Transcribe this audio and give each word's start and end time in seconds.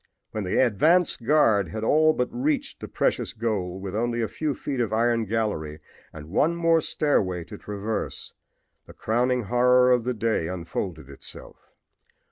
When 0.31 0.45
the 0.45 0.57
advance 0.57 1.15
guard 1.15 1.67
had 1.67 1.83
all 1.83 2.13
but 2.13 2.29
reached 2.33 2.79
the 2.79 2.87
precious 2.87 3.33
goal, 3.33 3.79
with 3.79 3.93
only 3.95 4.19
a 4.23 4.27
few 4.27 4.55
feet 4.55 4.79
of 4.79 4.91
iron 4.91 5.25
gallery 5.25 5.79
and 6.11 6.29
one 6.31 6.55
more 6.55 6.81
stairway 6.81 7.43
to 7.43 7.57
traverse, 7.59 8.33
the 8.87 8.93
crowning 8.93 9.43
horror 9.43 9.91
of 9.91 10.03
the 10.03 10.15
day 10.15 10.47
unfolded 10.47 11.07
itself. 11.07 11.69